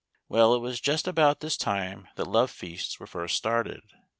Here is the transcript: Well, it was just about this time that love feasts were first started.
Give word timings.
Well, 0.27 0.55
it 0.55 0.61
was 0.61 0.81
just 0.81 1.07
about 1.07 1.41
this 1.41 1.55
time 1.55 2.07
that 2.15 2.25
love 2.25 2.49
feasts 2.49 2.99
were 2.99 3.05
first 3.05 3.37
started. 3.37 3.81